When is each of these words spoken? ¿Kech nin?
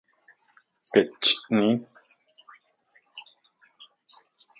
¿Kech 0.91 1.25
nin? 1.55 1.75